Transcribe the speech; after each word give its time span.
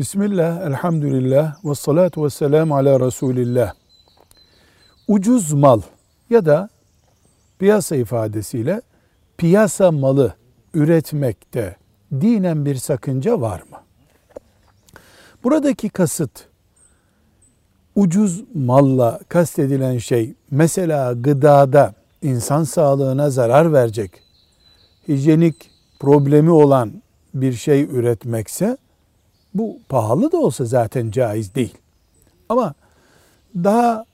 Bismillah, 0.00 0.66
elhamdülillah, 0.66 1.64
ve 1.64 1.74
salatu 1.74 2.24
ve 2.24 2.30
selamu 2.30 2.76
ala 2.76 3.00
Resulillah. 3.00 3.72
Ucuz 5.08 5.52
mal 5.52 5.80
ya 6.30 6.44
da 6.44 6.68
piyasa 7.58 7.96
ifadesiyle 7.96 8.82
piyasa 9.38 9.92
malı 9.92 10.34
üretmekte 10.74 11.76
dinen 12.12 12.64
bir 12.64 12.74
sakınca 12.74 13.40
var 13.40 13.62
mı? 13.70 13.76
Buradaki 15.44 15.88
kasıt 15.88 16.48
ucuz 17.94 18.44
malla 18.54 19.20
kastedilen 19.28 19.98
şey 19.98 20.34
mesela 20.50 21.12
gıdada 21.12 21.94
insan 22.22 22.64
sağlığına 22.64 23.30
zarar 23.30 23.72
verecek, 23.72 24.22
hijyenik 25.08 25.70
problemi 25.98 26.50
olan 26.50 27.02
bir 27.34 27.52
şey 27.52 27.82
üretmekse 27.82 28.76
bu 29.54 29.78
pahalı 29.88 30.32
da 30.32 30.36
olsa 30.36 30.64
zaten 30.64 31.10
caiz 31.10 31.54
değil. 31.54 31.74
Ama 32.48 32.74
daha 33.54 34.04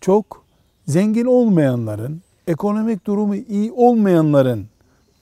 çok 0.00 0.44
zengin 0.86 1.24
olmayanların, 1.24 2.20
ekonomik 2.46 3.06
durumu 3.06 3.36
iyi 3.36 3.72
olmayanların 3.72 4.66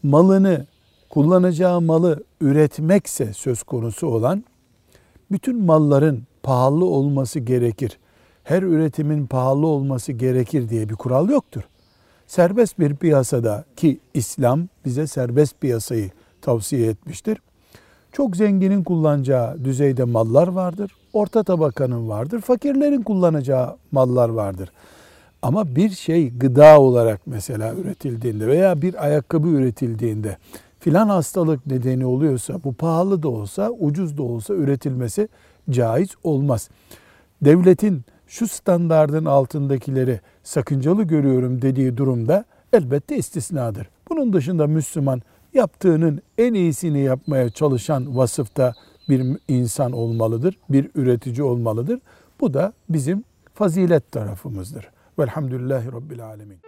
malını, 0.03 0.67
kullanacağı 1.11 1.81
malı 1.81 2.23
üretmekse 2.41 3.33
söz 3.33 3.63
konusu 3.63 4.07
olan 4.07 4.45
bütün 5.31 5.65
malların 5.65 6.23
pahalı 6.43 6.85
olması 6.85 7.39
gerekir. 7.39 7.99
Her 8.45 8.63
üretimin 8.63 9.27
pahalı 9.27 9.67
olması 9.67 10.13
gerekir 10.13 10.69
diye 10.69 10.89
bir 10.89 10.95
kural 10.95 11.29
yoktur. 11.29 11.63
Serbest 12.27 12.79
bir 12.79 12.97
piyasada 12.97 13.65
ki 13.77 13.99
İslam 14.15 14.69
bize 14.85 15.07
serbest 15.07 15.61
piyasayı 15.61 16.11
tavsiye 16.43 16.89
etmiştir. 16.89 17.39
Çok 18.19 18.37
zenginin 18.37 18.85
kullanacağı 18.85 19.65
düzeyde 19.65 20.05
mallar 20.05 20.49
vardır. 20.49 20.93
Orta 21.13 21.43
tabakanın 21.43 22.09
vardır. 22.09 22.41
Fakirlerin 22.41 23.03
kullanacağı 23.03 23.77
mallar 23.93 24.29
vardır. 24.29 24.73
Ama 25.43 25.77
bir 25.77 25.91
şey 25.91 26.31
gıda 26.31 26.81
olarak 26.81 27.21
mesela 27.27 27.75
üretildiğinde 27.75 28.47
veya 28.47 28.83
bir 28.83 29.05
ayakkabı 29.05 29.49
üretildiğinde 29.49 30.37
filan 30.81 31.09
hastalık 31.09 31.67
nedeni 31.67 32.07
oluyorsa 32.07 32.65
bu 32.65 32.73
pahalı 32.73 33.23
da 33.23 33.29
olsa 33.29 33.71
ucuz 33.71 34.19
da 34.19 34.23
olsa 34.23 34.55
üretilmesi 34.55 35.29
caiz 35.71 36.11
olmaz. 36.25 36.69
Devletin 37.43 38.03
şu 38.27 38.49
standardın 38.49 39.25
altındakileri 39.25 40.21
sakıncalı 40.43 41.03
görüyorum 41.03 41.63
dediği 41.63 41.97
durumda 41.97 42.45
elbette 42.73 43.17
istisnadır. 43.17 43.89
Bunun 44.11 44.33
dışında 44.33 44.67
Müslüman 44.67 45.23
yaptığının 45.55 46.23
en 46.39 46.55
iyisini 46.55 47.01
yapmaya 47.01 47.51
çalışan 47.51 48.17
vasıfta 48.17 48.75
bir 49.09 49.39
insan 49.49 49.93
olmalıdır, 49.93 50.59
bir 50.69 50.91
üretici 50.95 51.43
olmalıdır. 51.43 52.01
Bu 52.41 52.55
da 52.55 52.73
bizim 52.89 53.25
fazilet 53.55 54.13
tarafımızdır. 54.13 54.89
Velhamdülillahi 55.19 55.93
Rabbil 55.93 56.27
Alemin. 56.27 56.68